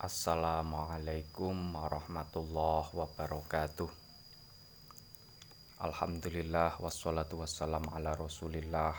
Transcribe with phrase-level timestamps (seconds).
[0.00, 3.84] Assalamualaikum warahmatullahi wabarakatuh.
[5.76, 8.96] Alhamdulillah wassalatu wassalam ala rasulillah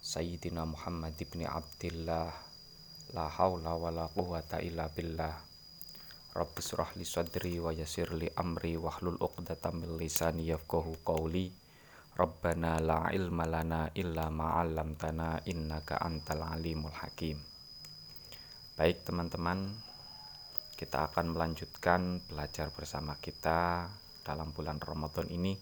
[0.00, 2.32] Sayyidina Muhammad ibn Abdillah.
[3.12, 5.36] La hawla wa la quwata illa billah.
[6.32, 11.52] Rabbi surah li sadri wa yasir li amri Wahlul uqdatan min lisani yafqahu qawli.
[12.16, 17.36] Rabbana la ilma lana illa ma'allamtana innaka antal alimul hakim.
[18.80, 19.92] Baik teman-teman
[20.76, 23.88] kita akan melanjutkan belajar bersama kita
[24.20, 25.56] dalam bulan Ramadan ini.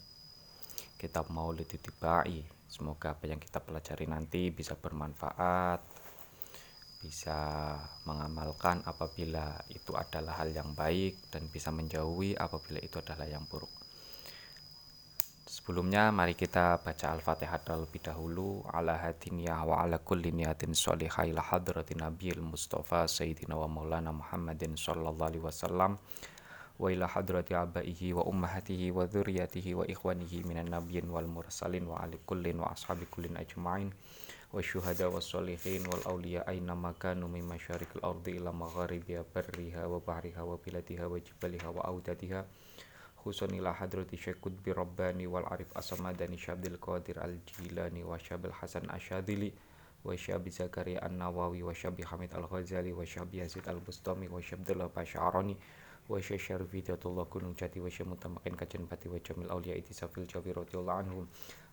[0.98, 2.42] Kita mau Tibai.
[2.66, 5.78] Semoga apa yang kita pelajari nanti bisa bermanfaat,
[6.98, 7.38] bisa
[8.02, 13.83] mengamalkan apabila itu adalah hal yang baik dan bisa menjauhi apabila itu adalah yang buruk.
[15.64, 18.60] Sebelumnya mari kita baca Al-Fatihah terlebih dahulu.
[18.68, 24.76] Ala hadiniyah wa ala kulli niyatin sholihah ila hadratin nabiyil mustafa sayyidina wa maulana Muhammadin
[24.76, 25.96] sallallahu alaihi wasallam.
[26.76, 31.96] Wa ila hadrati abaihi wa ummahatihi wa dzurriyyatihi wa ikhwanihi minan nabiyyin wal mursalin wa
[31.96, 33.88] ali kullin wa ashabi kullin ajma'in.
[34.52, 39.96] Wa syuhada wa sholihin wal awliya aina makanu min masyarikil ardi ila magharibiha barriha wa
[39.96, 42.44] bahriha wa biladiha wa jibaliha wa audatiha
[43.24, 49.52] خصوصا إلى حضرة الشيخ قطب رباني والعارف الصمداني شاب القادر الجيلاني وشاب الحسن الشاذلي
[50.04, 55.56] وشاب زكريا النووي وشاب حميد الغزالي وشاب يزيد البسطامي وشاب عبد الله باشا عراني
[56.08, 60.76] وشيخ شرف هداية الله كنون جاتي وشيخ متمكن كجن باتي وجميع الأولياء إتساف الجوي رضي
[60.78, 61.26] الله عنهم.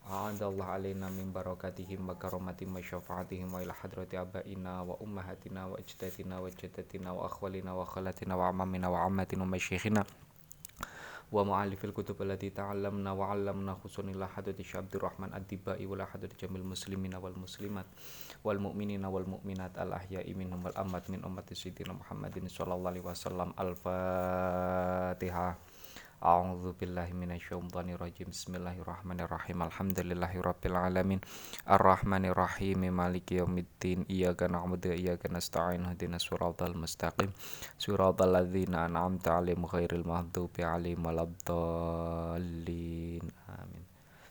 [0.10, 8.36] أعاد الله علينا من بركاتهم وكرماتهم وشفاعتهم وإلى حضرة آبائنا وأمهاتنا وأجدادنا وجدتنا وأخوالنا وخالاتنا
[8.36, 10.04] وعمامنا وعماتنا ومشيخنا
[11.32, 16.68] wa mu'allifil kutub allati ta'allamna wa 'allamna khusunillah hadati Syabdur Rahman ad-Dibai wa hadati jamil
[16.68, 17.88] muslimina wal muslimat
[18.44, 23.08] wal mu'minina wal mu'minat al ahya'i minhum wal amwat min ummati sayyidina Muhammadin sallallahu alaihi
[23.08, 23.56] wasallam.
[23.56, 25.56] al-Fatihah
[26.22, 31.20] أعوذ بالله من الشيطان الرجيم بسم الله الرحمن الرحيم الحمد لله رب العالمين
[31.65, 37.31] الرحمن الرحيم مالك يوم الدين إياك نعبد وإياك نستعين اهدنا الصراط المستقيم
[37.81, 43.83] صراط الذين أنعمت عليهم غير المغضوب عليهم ولا الضالين آمين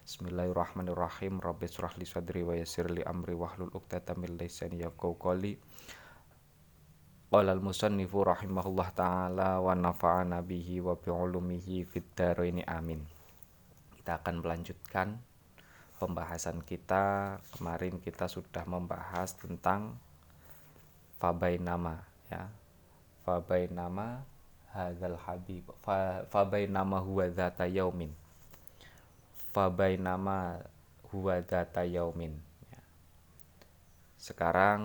[0.07, 4.79] بسم الله الرحمن الرحيم رب اشرح لي صدري ويسر لي أمري واحلل عقدة من لساني
[4.79, 5.57] يفقهوا قولي
[7.31, 12.11] Qala al-musannifu rahimahullah ta'ala wa nafa'ana bihi wa bi'ulumihi fid
[12.43, 12.99] ini amin.
[13.95, 15.15] Kita akan melanjutkan
[15.95, 17.39] pembahasan kita.
[17.55, 19.95] Kemarin kita sudah membahas tentang
[21.23, 22.51] fabainama ya.
[23.23, 24.27] Fabainama
[24.75, 25.71] hadzal habib
[26.27, 28.11] fabainama huwa dzata yaumin.
[29.55, 30.67] Fabainama
[31.15, 32.35] huwa dzata yaumin
[32.75, 32.83] ya.
[34.19, 34.83] Sekarang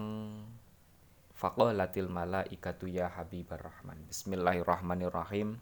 [1.36, 4.00] Faqalatil malaikatu ya habibar rahman.
[4.08, 5.60] Bismillahirrahmanirrahim.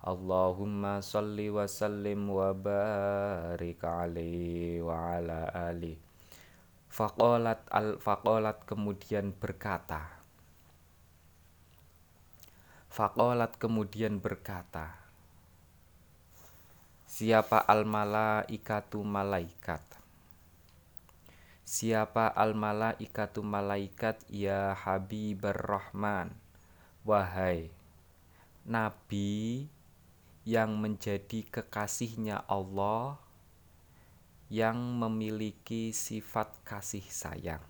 [0.00, 6.00] Allahumma salli wa sallim wa barik alaihi wa ala ali.
[6.88, 10.24] Faqalat al faqalat kemudian berkata.
[12.88, 15.04] Faqalat kemudian berkata.
[17.04, 19.89] Siapa al malaikatu malaikat
[21.70, 24.26] Siapa al malaikatu malaikat?
[24.26, 26.34] Ya Habibur Rahman.
[27.06, 27.70] Wahai
[28.66, 29.70] Nabi
[30.42, 33.22] yang menjadi kekasihnya Allah
[34.50, 37.62] yang memiliki sifat kasih sayang.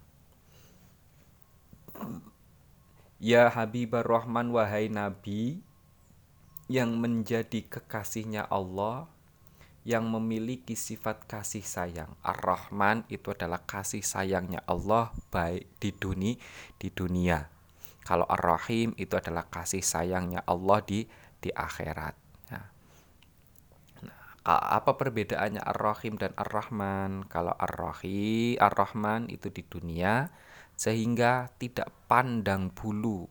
[3.21, 5.60] Ya Habibur Rahman wahai Nabi
[6.72, 9.12] yang menjadi kekasihnya Allah
[9.84, 12.12] yang memiliki sifat kasih sayang.
[12.20, 16.36] Ar-Rahman itu adalah kasih sayangnya Allah baik di dunia
[16.76, 17.48] di dunia.
[18.04, 21.08] Kalau Ar-Rahim itu adalah kasih sayangnya Allah di
[21.41, 22.14] di akhirat.
[22.52, 22.66] Nah,
[24.44, 27.24] apa perbedaannya Ar-Rahim dan Ar-Rahman?
[27.28, 30.28] Kalau Ar-Rahim, Ar-Rahman itu di dunia
[30.76, 33.28] sehingga tidak pandang bulu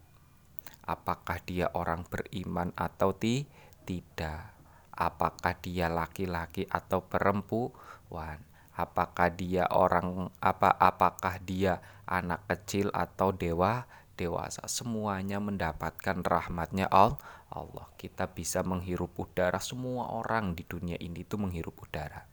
[0.89, 3.45] apakah dia orang beriman atau ti
[3.85, 4.58] tidak
[4.99, 8.43] apakah dia laki-laki atau perempuan?
[8.75, 13.87] Apakah dia orang apa apakah dia anak kecil atau dewa
[14.19, 14.67] dewasa?
[14.67, 17.87] Semuanya mendapatkan rahmatnya Allah.
[17.95, 19.59] Kita bisa menghirup udara.
[19.63, 22.23] Semua orang di dunia ini itu menghirup udara.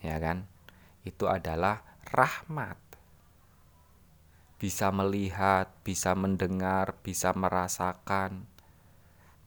[0.00, 0.48] Ya kan?
[1.04, 2.76] Itu adalah rahmat.
[4.56, 8.48] Bisa melihat bisa mendengar bisa merasakan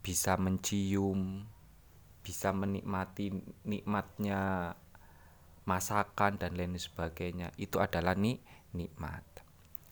[0.01, 1.45] bisa mencium,
[2.25, 3.33] bisa menikmati
[3.65, 4.73] nikmatnya
[5.65, 7.53] masakan dan lain sebagainya.
[7.57, 8.41] Itu adalah nik
[8.73, 9.23] nikmat.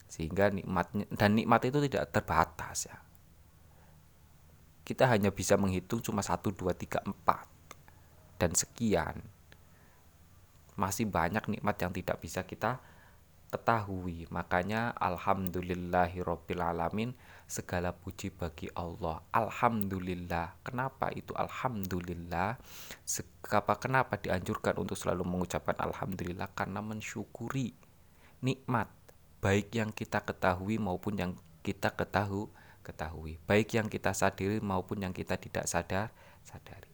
[0.09, 2.89] Sehingga nikmatnya dan nikmat itu tidak terbatas.
[2.89, 2.97] ya.
[4.81, 9.21] Kita hanya bisa menghitung cuma 1, 2, 3, 4 dan sekian.
[10.73, 12.81] Masih banyak nikmat yang tidak bisa kita
[13.53, 14.25] ketahui.
[14.33, 17.13] Makanya alhamdulillahirabbil alamin
[17.49, 19.25] segala puji bagi Allah.
[19.33, 20.61] Alhamdulillah.
[20.61, 22.61] Kenapa itu alhamdulillah?
[23.41, 27.73] Kenapa kenapa dianjurkan untuk selalu mengucapkan alhamdulillah karena mensyukuri
[28.45, 28.87] nikmat
[29.41, 31.31] baik yang kita ketahui maupun yang
[31.65, 32.51] kita ketahui
[32.83, 36.11] ketahui baik yang kita sadari maupun yang kita tidak sadar
[36.43, 36.87] sadari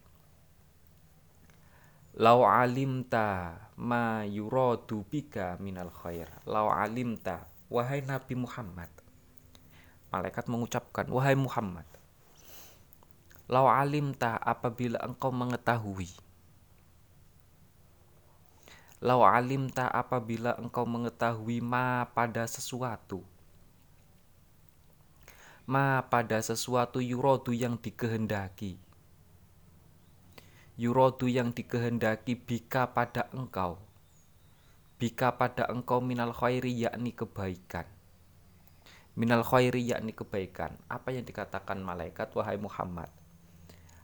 [2.16, 8.88] Lau alimta ma yuradu bika minal khair Lau alimta Wahai Nabi Muhammad
[10.16, 11.84] Malaikat mengucapkan Wahai Muhammad
[13.52, 16.08] Lau alimta apabila engkau mengetahui
[19.04, 23.28] Lau alimta apabila engkau mengetahui ma pada sesuatu
[25.68, 28.80] Ma pada sesuatu yurodu yang dikehendaki
[30.80, 33.84] Yurodu yang dikehendaki bika pada engkau
[34.96, 37.95] Bika pada engkau minal khairi yakni kebaikan
[39.16, 43.08] Minal khairi yakni kebaikan Apa yang dikatakan malaikat wahai Muhammad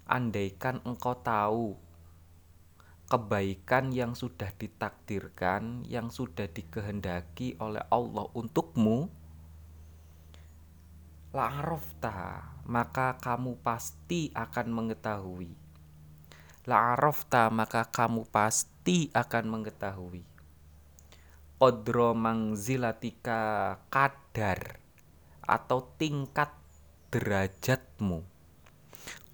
[0.08, 1.92] Andaikan engkau tahu
[3.12, 9.12] kebaikan yang sudah ditakdirkan, yang sudah dikehendaki oleh Allah untukmu,
[11.36, 15.52] la'arafta, maka kamu pasti akan mengetahui.
[16.64, 20.24] La'arafta, maka kamu pasti akan mengetahui.
[21.60, 24.81] Qadra mangzilatika kadar
[25.52, 26.56] atau tingkat
[27.12, 28.24] derajatmu.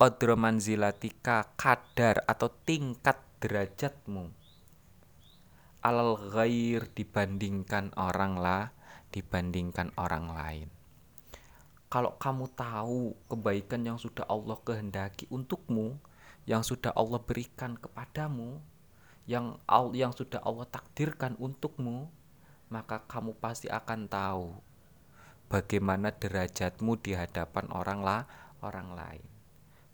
[0.01, 4.33] Qadra manzilatika kadar atau tingkat derajatmu
[5.87, 8.75] alal ghair dibandingkan orang lah
[9.13, 10.67] dibandingkan orang lain
[11.87, 15.95] kalau kamu tahu kebaikan yang sudah Allah kehendaki untukmu
[16.43, 18.59] yang sudah Allah berikan kepadamu
[19.31, 19.55] yang
[19.95, 22.11] yang sudah Allah takdirkan untukmu
[22.67, 24.59] maka kamu pasti akan tahu
[25.47, 28.21] bagaimana derajatmu di hadapan orang lah
[28.63, 29.27] orang lain.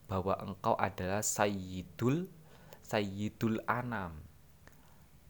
[0.05, 2.29] Bahwa engkau adalah sayyidul
[2.83, 4.27] Sayyidul Anam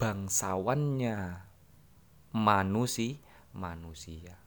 [0.02, 1.46] bangsawannya
[2.34, 3.22] manusia
[3.54, 4.42] manusia.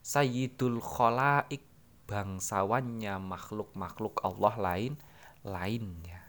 [0.00, 1.60] Sayyidul Kholaik
[2.08, 4.92] bangsawannya makhluk-makhluk Allah lain
[5.44, 6.24] lainnya.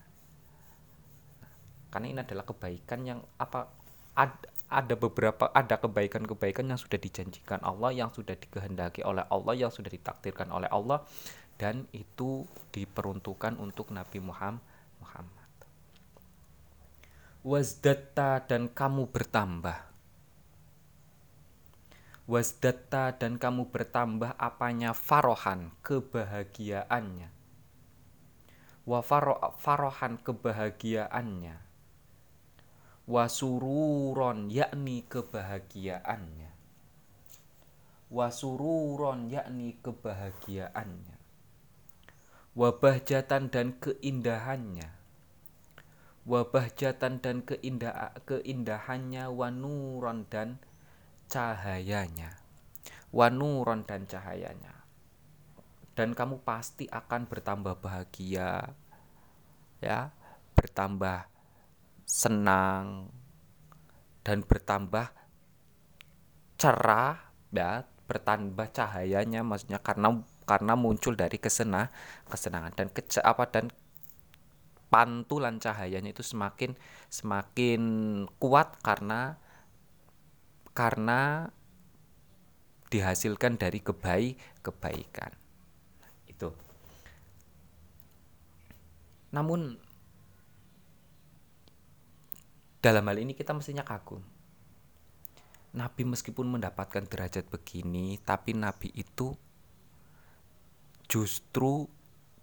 [1.87, 3.71] Karena ini adalah kebaikan yang apa
[4.13, 4.35] ad,
[4.69, 9.89] ada beberapa ada kebaikan-kebaikan yang sudah dijanjikan Allah yang sudah dikehendaki oleh Allah yang sudah
[9.89, 11.01] ditakdirkan oleh Allah
[11.57, 14.63] dan itu diperuntukkan untuk Nabi Muhammad.
[15.01, 15.50] Muhammad
[18.45, 19.89] dan kamu bertambah.
[22.30, 24.94] Wasdatta dan kamu bertambah apanya?
[24.94, 27.33] Farohan kebahagiaannya.
[28.86, 31.69] Wa faro, farohan kebahagiaannya
[33.09, 36.53] wasururon yakni kebahagiaannya.
[38.13, 41.17] Wasururon yakni kebahagiaannya.
[42.53, 44.94] Wabahjatan dan keindahannya.
[46.29, 50.61] Wabah jatan dan keindah keindahannya wanuron dan
[51.25, 52.38] cahayanya.
[53.09, 54.85] Wanuron dan cahayanya.
[55.97, 58.78] Dan kamu pasti akan bertambah bahagia
[59.81, 60.13] ya.
[60.54, 61.38] Bertambah
[62.09, 63.13] senang
[64.25, 65.13] dan bertambah
[66.57, 71.94] cerah ya bertambah cahayanya maksudnya karena karena muncul dari kesenah
[72.25, 73.69] kesenangan dan ke, apa dan
[74.89, 76.73] pantulan cahayanya itu semakin
[77.13, 77.81] semakin
[78.42, 79.37] kuat karena
[80.73, 81.54] karena
[82.89, 85.30] dihasilkan dari kebaik kebaikan.
[86.25, 86.49] Itu.
[89.30, 89.78] Namun
[92.80, 94.24] dalam hal ini kita mestinya kagum
[95.69, 99.36] Nabi meskipun mendapatkan derajat begini tapi Nabi itu
[101.06, 101.86] justru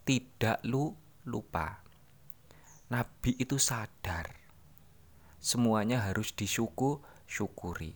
[0.07, 0.95] tidak lu
[1.27, 1.83] lupa
[2.87, 4.31] Nabi itu sadar
[5.47, 7.95] semuanya harus disyukur syukuri.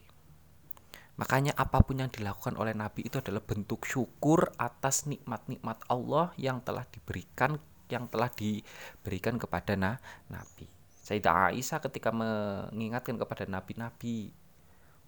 [1.18, 6.62] Makanya apa pun yang dilakukan oleh Nabi itu adalah bentuk syukur atas nikmat-nikmat Allah yang
[6.62, 7.58] telah diberikan
[7.90, 9.98] yang telah diberikan kepada na,
[10.30, 10.79] Nabi.
[11.10, 14.16] Sayyidah Aisyah ketika mengingatkan kepada Nabi, Nabi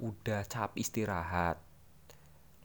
[0.03, 1.63] udah cap istirahat.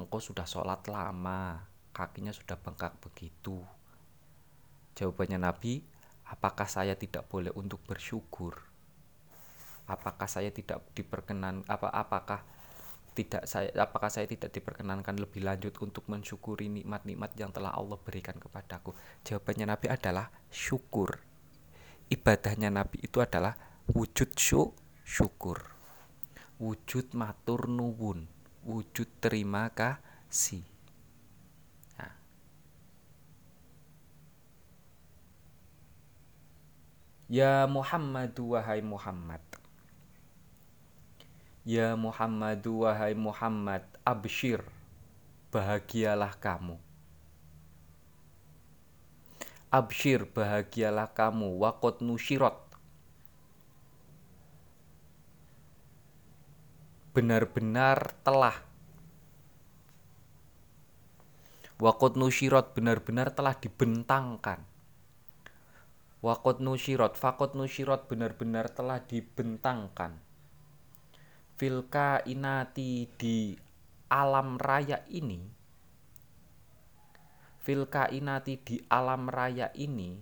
[0.01, 1.61] Engkau sudah sholat lama,
[1.93, 3.61] kakinya sudah bengkak begitu.
[4.97, 5.85] Jawabannya Nabi,
[6.25, 8.57] apakah saya tidak boleh untuk bersyukur
[9.87, 12.43] apakah saya tidak diperkenan apa apakah
[13.15, 18.37] tidak saya apakah saya tidak diperkenankan lebih lanjut untuk mensyukuri nikmat-nikmat yang telah Allah berikan
[18.37, 18.93] kepadaku
[19.25, 21.17] jawabannya Nabi adalah syukur
[22.07, 23.55] ibadahnya Nabi itu adalah
[23.91, 24.35] wujud
[25.03, 25.59] syukur.
[26.57, 28.25] Wujud matur nuwun.
[28.65, 30.65] Wujud terima kasih.
[31.99, 32.15] Nah.
[37.29, 39.43] Ya Muhammad wahai Muhammad.
[41.67, 44.63] Ya Muhammad wahai Muhammad abshir.
[45.51, 46.86] Bahagialah kamu
[49.67, 51.59] Abshir bahagialah kamu.
[51.59, 52.55] Wakot nushirot
[57.11, 58.55] benar-benar telah.
[61.83, 64.63] Wakot nushirot benar-benar telah dibentangkan.
[66.23, 70.15] Wakot nushirot fakot nushirot benar-benar telah dibentangkan.
[71.59, 73.51] Filka inati di
[74.07, 75.56] alam raya ini
[77.67, 80.15] filka inati di alam raya ini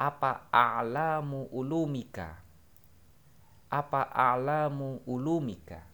[0.00, 2.40] apa a'lamu ulumika?
[3.68, 5.84] Apa a'lamu ulumika?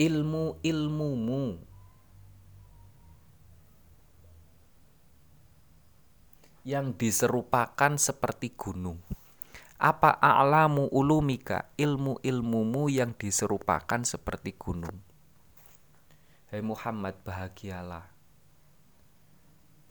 [0.00, 1.62] Ilmu ilmumu.
[6.66, 8.98] Yang diserupakan seperti gunung.
[9.78, 11.70] Apa a'lamu ulumika?
[11.78, 15.15] Ilmu-ilmumu yang diserupakan seperti gunung
[16.56, 18.08] Hai Muhammad bahagialah.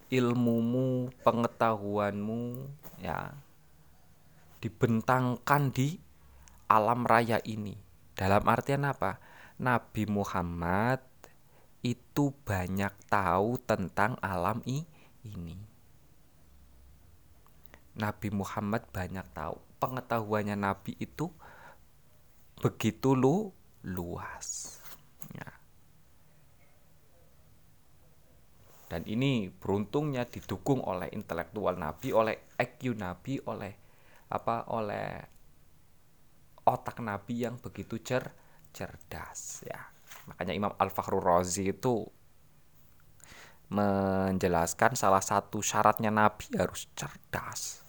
[0.10, 2.42] Ilmumu pengetahuanmu
[3.06, 3.38] ya
[4.66, 6.02] dibentangkan di
[6.66, 7.78] alam raya ini.
[8.18, 9.22] Dalam artian apa?
[9.62, 11.06] Nabi Muhammad
[11.86, 15.62] itu banyak tahu tentang alam ini.
[17.94, 19.62] Nabi Muhammad banyak tahu.
[19.78, 21.30] Pengetahuannya Nabi itu
[22.58, 23.54] begitu lu
[23.86, 24.75] luas.
[28.86, 33.74] Dan ini beruntungnya didukung oleh intelektual Nabi, oleh IQ Nabi, oleh
[34.30, 34.70] apa?
[34.70, 35.10] Oleh
[36.66, 38.30] otak Nabi yang begitu cer
[38.70, 39.82] cerdas ya.
[40.30, 42.06] Makanya Imam Al-Fakhrur Razi itu
[43.74, 47.82] menjelaskan salah satu syaratnya Nabi harus cerdas.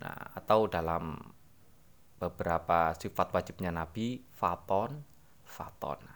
[0.00, 1.16] Nah, atau dalam
[2.16, 5.04] beberapa sifat wajibnya Nabi, faton,
[5.44, 6.15] faton.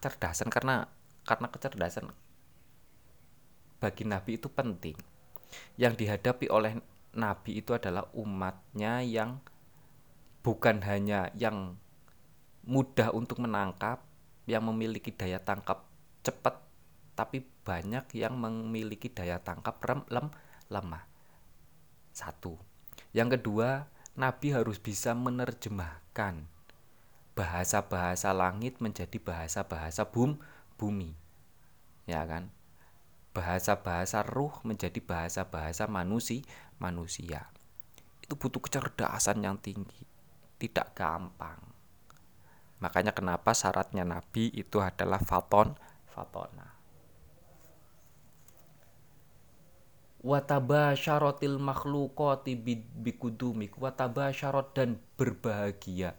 [0.00, 0.88] Kecerdasan karena
[1.28, 2.08] karena kecerdasan
[3.80, 4.94] bagi Nabi itu penting.
[5.80, 6.78] Yang dihadapi oleh
[7.16, 9.42] Nabi itu adalah umatnya yang
[10.44, 11.74] bukan hanya yang
[12.62, 14.04] mudah untuk menangkap,
[14.46, 15.88] yang memiliki daya tangkap
[16.22, 16.60] cepat,
[17.16, 20.28] tapi banyak yang memiliki daya tangkap rem, lem,
[20.68, 21.08] lemah.
[22.14, 22.60] Satu.
[23.10, 26.46] Yang kedua, Nabi harus bisa menerjemahkan
[27.40, 30.36] bahasa-bahasa langit menjadi bahasa-bahasa bum,
[30.76, 31.16] bumi.
[32.04, 32.52] Ya kan?
[33.32, 36.44] Bahasa-bahasa ruh menjadi bahasa-bahasa manusia,
[36.76, 37.48] manusia.
[38.20, 40.04] Itu butuh kecerdasan yang tinggi.
[40.60, 41.64] Tidak gampang.
[42.84, 45.72] Makanya kenapa syaratnya Nabi itu adalah faton,
[46.12, 46.76] fatona.
[50.20, 52.52] wataba syarotil makhlukoti
[52.92, 56.12] bikudumik wataba syarot dan berbahagia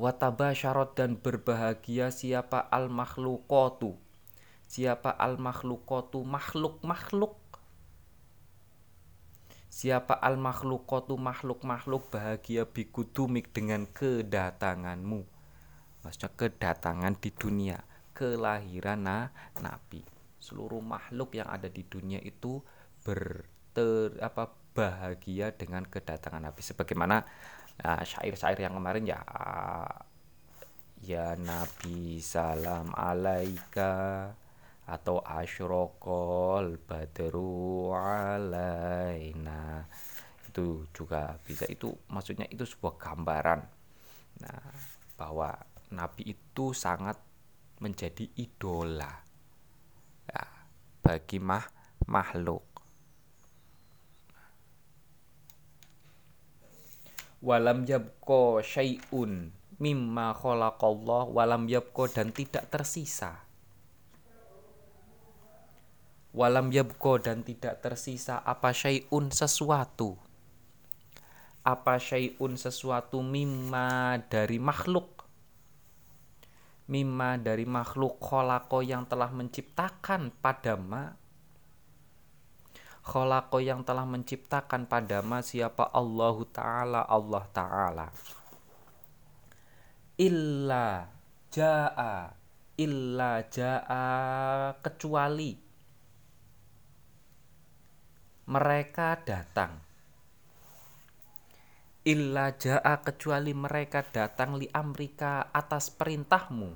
[0.00, 4.00] wataba syarot dan berbahagia siapa al makhlukotu
[4.70, 7.34] siapa al makhlukotu makhluk makhluk?
[9.66, 15.26] Siapa al makhlukotu makhluk makhluk bahagia bikudumik dengan kedatanganmu?
[16.06, 17.82] Maksudnya kedatangan di dunia
[18.14, 19.18] kelahiran na,
[19.58, 20.06] nabi.
[20.38, 22.62] Seluruh makhluk yang ada di dunia itu
[23.02, 26.62] berter apa bahagia dengan kedatangan Nabi.
[26.62, 27.26] Sebagaimana
[27.80, 29.20] syair syair-syair yang kemarin ya
[31.00, 34.28] ya Nabi salam alaika
[34.84, 39.86] atau asyrokol badru alaina
[40.50, 43.60] itu juga bisa itu maksudnya itu sebuah gambaran
[44.44, 44.64] nah
[45.16, 45.56] bahwa
[45.94, 47.16] Nabi itu sangat
[47.80, 49.30] menjadi idola
[51.10, 51.66] bagi mah
[52.06, 52.69] makhluk.
[57.40, 59.48] Walam yabko syai'un
[59.80, 63.48] mimma khalaqallah walam yabko dan tidak tersisa.
[66.36, 70.20] Walam yabko dan tidak tersisa apa syai'un sesuatu.
[71.64, 75.20] Apa syai'un sesuatu mimma dari makhluk
[76.90, 81.14] mimma dari makhluk kholako yang telah menciptakan pada ma
[83.10, 85.90] Kholako yang telah menciptakan pada ma siapa?
[85.90, 88.06] Allahu Ta'ala Allah Ta'ala.
[90.14, 91.10] Illa
[91.50, 92.30] ja'a
[92.78, 94.06] Illa ja'a
[94.78, 95.58] kecuali
[98.46, 99.82] mereka datang.
[102.06, 106.70] Illa ja'a kecuali mereka datang li amrika atas perintahmu.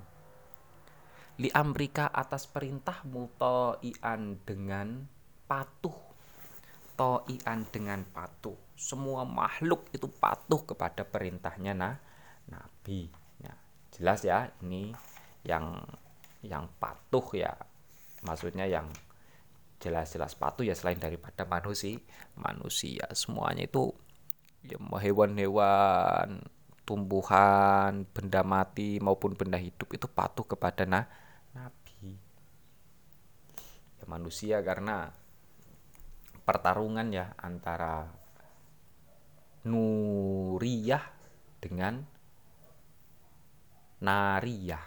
[1.39, 5.09] Li amrika atas perintahmu to'ian dengan
[5.49, 6.04] patuh
[6.95, 8.57] to'ian dengan patuh.
[8.75, 11.95] Semua makhluk itu patuh kepada perintahnya nah,
[12.51, 13.11] Nabi.
[13.39, 13.55] Ya,
[13.95, 14.95] jelas ya, ini
[15.47, 15.79] yang
[16.43, 17.53] yang patuh ya.
[18.25, 18.89] Maksudnya yang
[19.83, 22.01] jelas-jelas patuh ya selain daripada manusia,
[22.41, 23.93] manusia semuanya itu
[24.65, 26.41] ya hewan-hewan,
[26.89, 31.05] tumbuhan, benda mati maupun benda hidup itu patuh kepada nah,
[31.53, 32.17] Nabi.
[34.01, 35.13] Ya manusia karena
[36.45, 38.09] pertarungan ya antara
[39.65, 41.05] nuriyah
[41.61, 42.05] dengan
[44.05, 44.87] nariyah.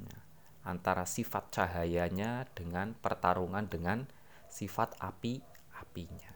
[0.00, 0.18] Ya,
[0.64, 4.08] antara sifat cahayanya dengan pertarungan dengan
[4.48, 5.44] sifat api
[5.76, 6.34] apinya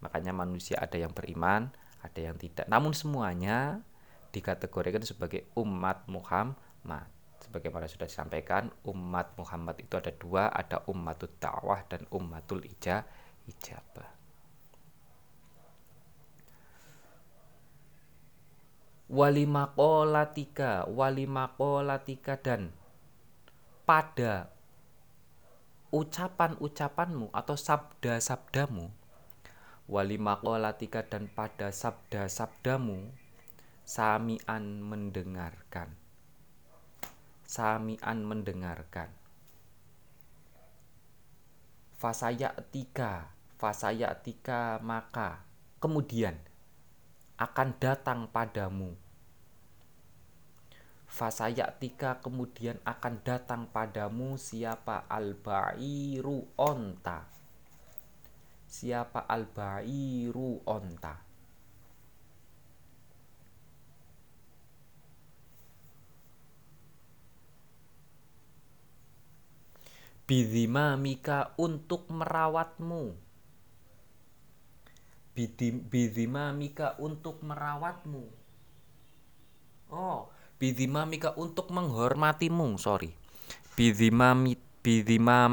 [0.00, 1.68] makanya manusia ada yang beriman
[2.00, 2.64] ada yang tidak.
[2.66, 3.84] Namun semuanya
[4.32, 7.08] dikategorikan sebagai umat Muhammad.
[7.40, 13.04] Sebagaimana sudah disampaikan umat Muhammad itu ada dua ada umatul dakwah dan umatul ijah
[13.48, 14.10] ijabah.
[19.10, 22.70] Walimakolatika, walimakolatika dan
[23.82, 24.54] pada
[25.90, 28.94] ucapan-ucapanmu atau sabda-sabdamu
[29.90, 33.10] walimakolatika dan pada sabda-sabdamu
[33.82, 35.90] samian mendengarkan
[37.42, 39.10] samian mendengarkan
[42.00, 43.28] fasaya tiga
[43.60, 45.44] fasaya tiga maka.
[45.84, 46.40] Kemudian
[47.36, 48.96] akan datang padamu.
[51.04, 55.04] Fasaya tiga kemudian akan datang padamu siapa?
[55.12, 57.28] Al-ba'iru onta.
[58.64, 59.28] Siapa?
[59.28, 61.29] Al-ba'iru onta
[70.94, 73.18] mika untuk merawatmu.
[76.54, 78.24] Mika untuk merawatmu.
[79.90, 80.30] Oh
[81.10, 83.10] mika untuk menghormatimu sorry.
[83.74, 85.52] Bidhimami bidhimam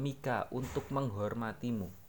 [0.00, 2.03] mika untuk menghormatimu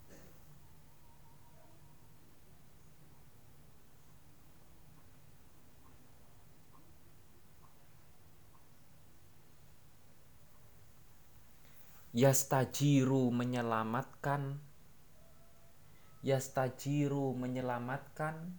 [12.15, 14.55] yastajiru menyelamatkan
[16.23, 18.55] yastajiru menyelamatkan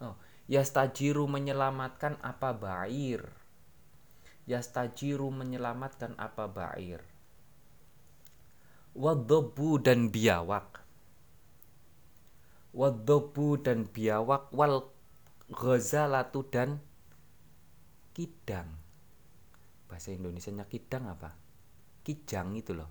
[0.00, 0.16] Oh,
[0.48, 3.22] yastajiru menyelamatkan apa bair?
[4.50, 7.04] Yastajiru menyelamatkan apa bair?
[8.96, 10.79] Wadobu dan biawak
[12.70, 14.90] wadobu dan biawak wal
[15.50, 16.78] ghazalatu dan
[18.14, 18.70] kidang.
[19.90, 21.34] Bahasa Indonesia nya kidang apa?
[22.06, 22.90] Kijang itu loh.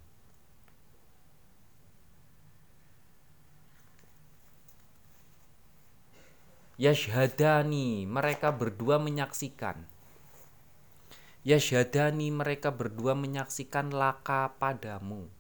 [6.80, 9.84] Yashhadani mereka berdua menyaksikan.
[11.44, 15.39] Yashhadani mereka berdua menyaksikan laka padamu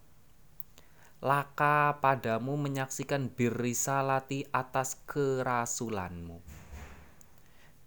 [1.19, 6.39] laka padamu menyaksikan birrisalati atas kerasulanmu.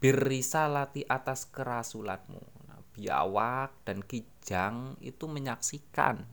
[0.02, 2.42] Birrisalati atas kerasulanmu.
[2.68, 6.28] Nah, biawak dan kijang itu menyaksikan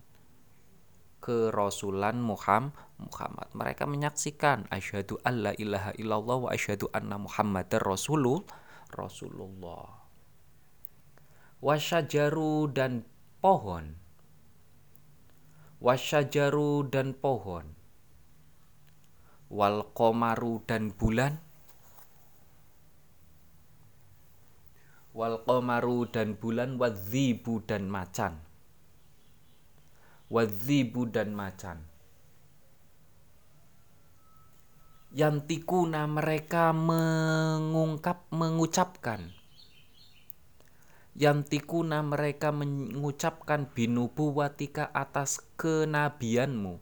[1.23, 3.47] kerasulan Muhammad Muhammad.
[3.55, 8.43] Mereka menyaksikan asyhadu alla ilaha illallah wa asyhadu anna muhammadar rasulul
[8.91, 10.03] rasulullah.
[11.63, 13.03] Wasyajaru dan
[13.39, 13.99] pohon
[15.80, 17.72] wasyajaru dan pohon.
[19.50, 21.39] Wal komaru dan bulan.
[25.15, 28.44] Wal komaru dan bulan wadzibu dan macan.
[30.30, 31.89] Wadzibu dan macan.
[35.10, 39.38] Yantikuna mereka mengungkap mengucapkan
[41.19, 46.79] yantikuna mereka mengucapkan binubuwatika atas kenabianmu.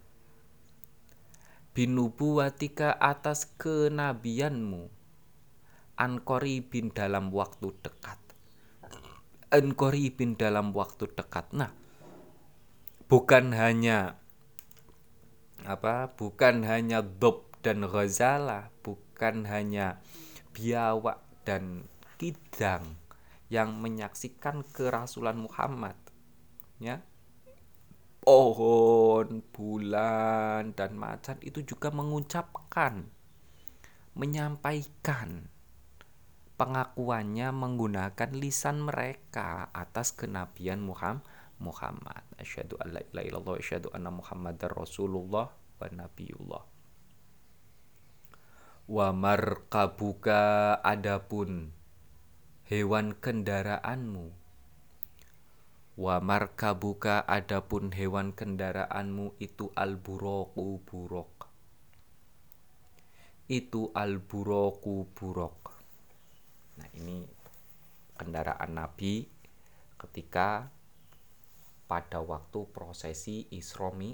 [1.73, 4.93] Binubuwatika atas kenabianmu.
[5.97, 8.21] Ankori bin dalam waktu dekat.
[10.13, 11.49] Bin dalam waktu dekat.
[11.57, 11.73] Nah
[13.09, 14.19] bukan hanya
[15.63, 20.03] apa bukan hanya dob dan ghazalah bukan hanya
[20.51, 21.87] biawak dan
[22.19, 22.99] kidang
[23.47, 25.95] yang menyaksikan kerasulan Muhammad
[26.83, 27.01] ya
[28.21, 33.07] pohon, bulan dan macan itu juga mengucapkan
[34.17, 35.47] menyampaikan
[36.59, 41.23] pengakuannya menggunakan lisan mereka atas kenabian Muhammad
[41.57, 42.21] Muhammad.
[42.37, 46.63] Asyhadu an la ilaha illallah asyhadu anna Muhammadar Rasulullah wa nabiyullah.
[48.87, 50.39] Wa markabuka
[50.79, 51.75] adapun
[52.67, 54.35] hewan kendaraanmu.
[55.97, 61.47] Wa markabuka adapun hewan kendaraanmu itu al-buraku burok.
[63.47, 65.79] Itu al-buraku burok.
[66.77, 67.23] Nah, ini
[68.19, 69.25] kendaraan Nabi
[69.97, 70.67] ketika
[71.87, 74.11] pada waktu prosesi Isromi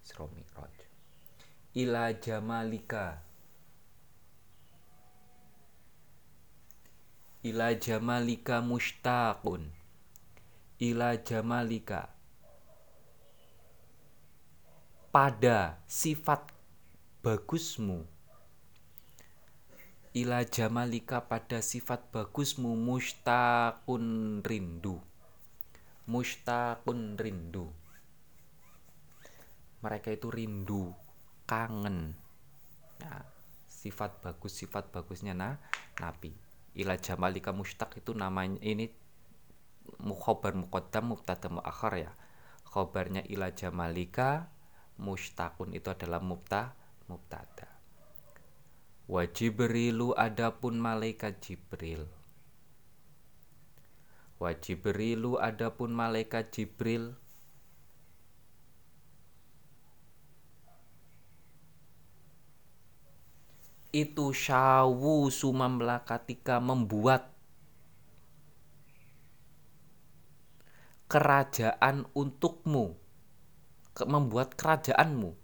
[0.00, 0.76] Isromi Roj.
[1.76, 3.29] Ila jamalika
[7.40, 9.72] Ila jamalika mustaqun
[10.80, 12.12] Ila jamalika.
[15.08, 16.52] Pada sifat
[17.24, 18.04] bagusmu.
[20.16, 25.00] Ila jamalika pada sifat bagusmu mustaqun rindu.
[26.08, 27.72] Mustaqun rindu.
[29.80, 30.92] Mereka itu rindu
[31.48, 32.16] kangen.
[33.00, 33.24] Nah,
[33.68, 35.56] sifat bagus sifat bagusnya nah
[35.96, 38.90] nabi ila jamalika mustaq itu namanya ini
[39.98, 42.12] mukhobar muqaddam mubtada muakhar ya.
[42.70, 44.50] Khobarnya ila jamalika
[45.00, 46.78] mustaqun itu adalah mubta
[47.10, 47.66] mubtada.
[49.10, 52.06] Wa jibrilu adapun malaikat jibril.
[54.40, 57.12] Wa Jibrilu adapun malaikat Jibril
[63.90, 67.30] itu syawu sumamla ketika membuat
[71.10, 72.94] kerajaan untukmu.
[74.00, 75.34] Membuat kerajaanmu.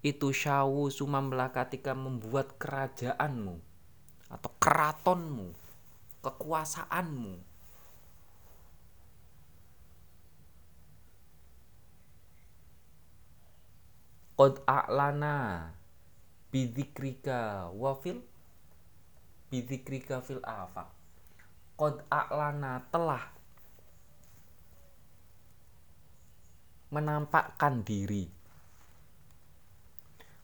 [0.00, 3.60] Itu syawu sumamla ketika membuat kerajaanmu
[4.30, 5.52] atau keratonmu
[6.22, 7.34] kekuasaanmu.
[14.38, 14.54] Qad
[16.48, 18.24] bidzikrika wafil
[19.48, 20.88] bidzikrika fil afaq.
[21.78, 23.22] Qad a'lana telah
[26.90, 28.28] menampakkan diri.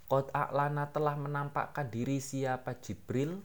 [0.08, 2.78] Qad a'lana telah menampakkan diri siapa?
[2.80, 3.40] Jibril.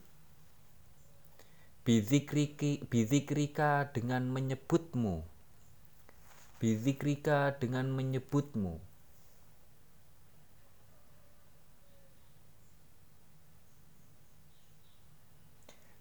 [1.87, 5.25] Bidzikrika dengan menyebutmu.
[6.59, 8.88] Bidzikrika dengan menyebutmu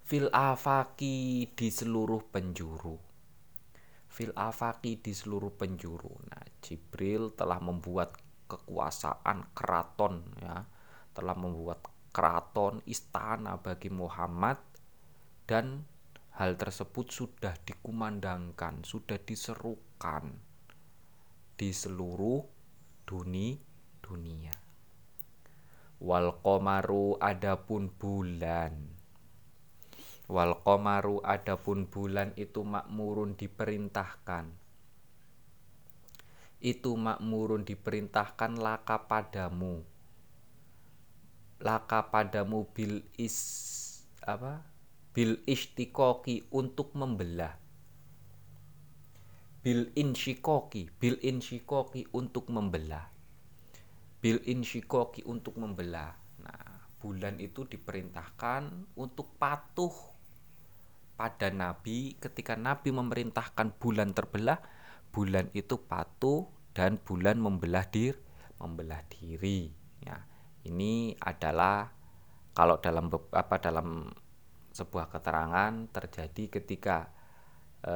[0.08, 2.96] fil afaki di seluruh penjuru.
[4.08, 6.08] Fil afaki di seluruh penjuru.
[6.32, 8.16] Nah Jibril telah membuat
[8.48, 10.64] kekuasaan keraton ya.
[11.12, 14.56] Telah membuat keraton istana bagi Muhammad
[15.44, 15.84] dan
[16.40, 20.40] hal tersebut sudah dikumandangkan sudah diserukan
[21.52, 22.40] di seluruh
[23.04, 23.60] dunia
[24.00, 24.56] dunia.
[26.00, 28.97] Wal komaru adapun bulan
[30.28, 34.52] Wal komaru adapun bulan itu makmurun diperintahkan.
[36.60, 39.80] Itu makmurun diperintahkan laka padamu.
[41.64, 43.40] Laka padamu bil is
[44.20, 44.60] apa?
[45.16, 47.56] Bil istikoki untuk membelah.
[49.64, 53.08] Bil insyikoki, bil insyikoki untuk membelah.
[54.20, 56.12] Bil insyikoki untuk membelah.
[56.44, 60.17] Nah, bulan itu diperintahkan untuk patuh
[61.18, 64.62] pada Nabi ketika Nabi memerintahkan bulan terbelah
[65.10, 68.14] bulan itu patuh dan bulan membelah diri
[68.62, 69.70] membelah diri
[70.02, 70.18] ya.
[70.66, 71.90] Ini adalah
[72.52, 74.10] kalau dalam apa dalam
[74.74, 77.10] sebuah keterangan terjadi ketika
[77.82, 77.94] e,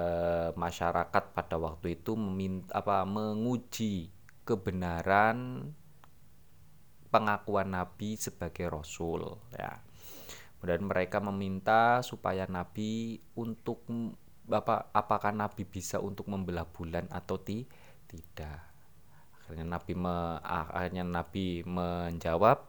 [0.55, 4.11] masyarakat pada waktu itu meminta apa menguji
[4.47, 5.71] kebenaran
[7.11, 9.83] pengakuan Nabi sebagai Rasul ya
[10.63, 13.83] Kemudian mereka meminta supaya Nabi untuk
[14.47, 17.67] Bapak apakah Nabi bisa untuk membelah bulan atau ti,
[18.07, 18.63] tidak.
[19.43, 22.63] Akhirnya Nabi me, akhirnya Nabi menjawab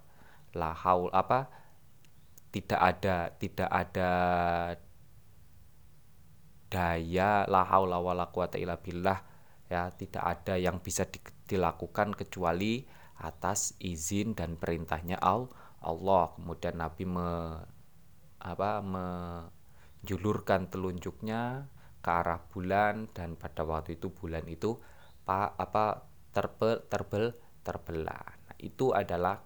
[0.57, 1.53] la haul apa
[2.49, 4.11] tidak ada tidak ada
[6.69, 9.21] daya la haula wala quwata illa billah
[9.69, 12.85] ya tidak ada yang bisa di, dilakukan kecuali
[13.21, 17.29] atas izin dan perintahnya Allah kemudian Nabi me,
[18.43, 21.71] apa menjulurkan telunjuknya
[22.03, 24.75] ke arah bulan dan pada waktu itu bulan itu
[25.23, 26.03] pa, apa
[26.35, 27.31] terbel terbel
[27.63, 28.27] terbelah.
[28.51, 29.39] Nah, itu adalah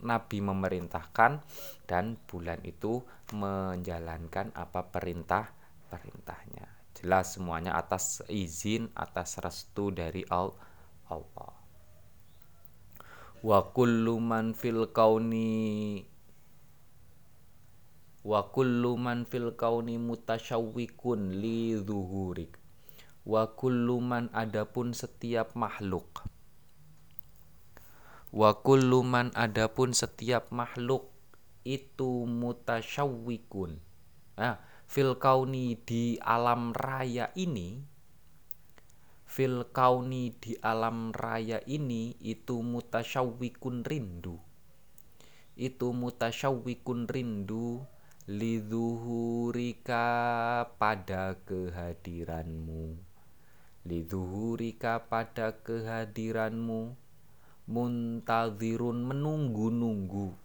[0.00, 1.44] Nabi memerintahkan
[1.84, 3.04] dan bulan itu
[3.36, 5.52] menjalankan apa perintah
[5.92, 6.68] perintahnya.
[6.96, 11.52] Jelas semuanya atas izin, atas restu dari Allah.
[13.38, 16.02] Wa kullu man fil kauni
[18.28, 22.60] wa kullu man fil kauni mutasyawwikun li zuhurik.
[23.24, 26.28] Wa kullu man adapun setiap makhluk.
[28.28, 31.08] Wa kullu man adapun setiap makhluk
[31.64, 33.80] itu mutasyawwikun.
[34.36, 37.80] Nah fil kauni di alam raya ini
[39.24, 44.36] fil kauni di alam raya ini itu mutasyawwikun rindu.
[45.56, 47.88] Itu mutasyawwikun rindu
[48.28, 50.04] lidhuhurika
[50.76, 53.00] pada kehadiranmu.
[53.88, 56.92] Lidhuhurika pada kehadiranmu.
[57.72, 60.36] Muntazirun menunggu-nunggu.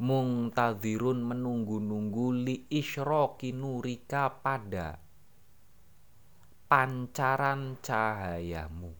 [0.00, 4.96] Muntazirun menunggu-nunggu li isyraki nurika pada
[6.72, 8.96] pancaran cahayamu.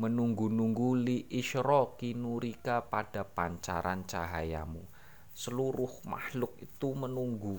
[0.00, 4.99] Menunggu-nunggu li isyraki nurika pada pancaran cahayamu
[5.40, 7.56] seluruh makhluk itu menunggu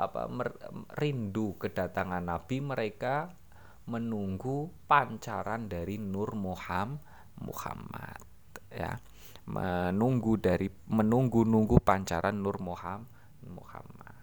[0.00, 0.24] apa
[0.96, 2.64] rindu kedatangan Nabi.
[2.64, 3.28] Mereka
[3.84, 7.04] menunggu pancaran dari Nur Muhammad
[7.44, 8.20] Muhammad
[8.72, 8.96] ya.
[9.44, 13.04] Menunggu dari menunggu-nunggu pancaran Nur Muhammad
[13.44, 14.16] Muhammad.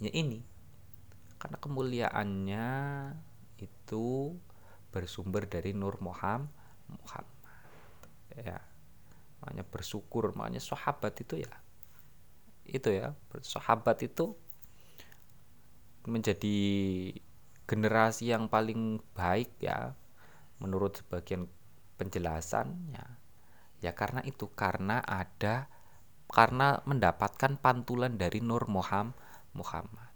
[0.00, 0.40] Ya ini
[1.36, 2.68] karena kemuliaannya
[3.60, 4.32] itu
[4.88, 6.48] bersumber dari Nur Muhammad
[6.88, 7.36] Muhammad
[8.32, 8.56] ya
[9.46, 11.54] makanya bersyukur makanya sahabat itu ya
[12.66, 13.14] itu ya
[13.46, 14.34] sahabat itu
[16.06, 16.58] menjadi
[17.66, 19.94] generasi yang paling baik ya
[20.62, 21.50] menurut sebagian
[21.98, 23.06] penjelasannya
[23.82, 23.92] ya.
[23.92, 25.66] Karena itu karena ada
[26.26, 29.14] karena mendapatkan pantulan dari Nur Muhammad
[29.54, 30.10] Muhammad.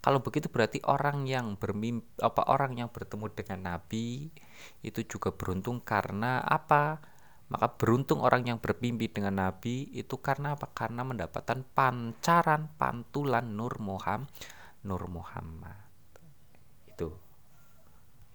[0.00, 4.32] Kalau begitu berarti orang yang bermimpi apa orang yang bertemu dengan Nabi
[4.80, 7.04] itu juga beruntung karena apa
[7.50, 10.70] maka beruntung orang yang bermimpi dengan Nabi itu karena apa?
[10.70, 14.30] Karena mendapatkan pancaran pantulan Nur Muhammad,
[14.86, 15.74] Nur Muhammad.
[16.86, 17.10] Itu.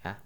[0.03, 0.19] Ya.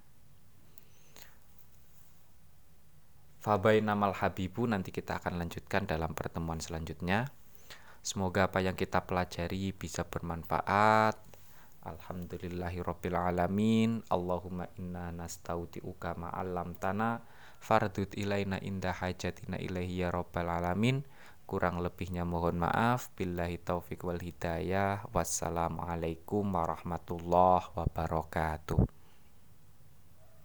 [3.46, 7.30] Fabai namal habibu nanti kita akan lanjutkan dalam pertemuan selanjutnya.
[8.02, 11.14] Semoga apa yang kita pelajari bisa bermanfaat.
[11.86, 14.10] Alhamdulillahirobbilalamin.
[14.10, 21.06] Allahumma inna nastaudi'uka ma'alam tanah fardut ilaina indah hajatina ilaihi ya rabbal alamin.
[21.48, 23.14] Kurang lebihnya mohon maaf.
[23.14, 25.06] Billahi taufik wal hidayah.
[25.14, 28.99] Wassalamualaikum warahmatullahi wabarakatuh